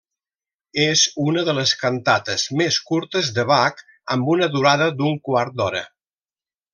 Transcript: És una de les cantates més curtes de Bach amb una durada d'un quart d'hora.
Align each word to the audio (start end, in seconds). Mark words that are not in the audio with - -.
És 0.85 1.01
una 1.25 1.43
de 1.49 1.53
les 1.57 1.73
cantates 1.81 2.45
més 2.61 2.79
curtes 2.91 3.29
de 3.37 3.45
Bach 3.53 3.83
amb 4.17 4.31
una 4.37 4.49
durada 4.57 4.89
d'un 5.03 5.17
quart 5.29 5.57
d'hora. 5.63 5.83